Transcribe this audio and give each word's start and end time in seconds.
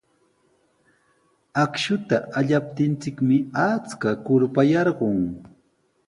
Akshuta 1.63 2.17
allaptinchikmi 2.41 3.37
achka 3.69 4.09
kurpa 4.25 4.61
yarqun. 4.71 5.19